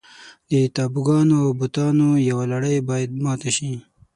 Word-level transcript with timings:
د 0.49 0.53
تابوګانو 0.75 1.35
او 1.43 1.49
بوتانو 1.59 2.07
یوه 2.29 2.45
لړۍ 2.51 2.77
باید 2.89 3.09
ماته 3.25 3.49
شي. 3.57 3.73